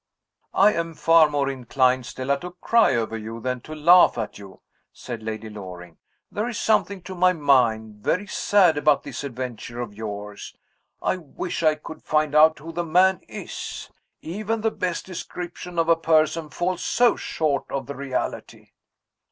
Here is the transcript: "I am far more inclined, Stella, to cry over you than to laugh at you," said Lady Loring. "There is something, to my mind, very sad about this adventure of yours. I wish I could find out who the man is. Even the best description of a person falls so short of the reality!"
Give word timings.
"I 0.55 0.73
am 0.73 0.95
far 0.95 1.29
more 1.29 1.47
inclined, 1.47 2.07
Stella, 2.07 2.39
to 2.39 2.53
cry 2.59 2.95
over 2.95 3.15
you 3.15 3.39
than 3.39 3.61
to 3.61 3.75
laugh 3.75 4.17
at 4.17 4.39
you," 4.39 4.61
said 4.91 5.21
Lady 5.21 5.47
Loring. 5.47 5.99
"There 6.31 6.49
is 6.49 6.57
something, 6.59 7.03
to 7.03 7.13
my 7.13 7.33
mind, 7.33 7.97
very 7.97 8.25
sad 8.25 8.79
about 8.79 9.03
this 9.03 9.23
adventure 9.23 9.79
of 9.79 9.93
yours. 9.93 10.55
I 11.03 11.17
wish 11.17 11.61
I 11.61 11.75
could 11.75 12.01
find 12.01 12.33
out 12.33 12.57
who 12.57 12.71
the 12.71 12.83
man 12.83 13.19
is. 13.27 13.91
Even 14.23 14.61
the 14.61 14.71
best 14.71 15.05
description 15.05 15.77
of 15.77 15.87
a 15.87 15.95
person 15.95 16.49
falls 16.49 16.83
so 16.83 17.15
short 17.15 17.65
of 17.69 17.85
the 17.85 17.93
reality!" 17.95 18.71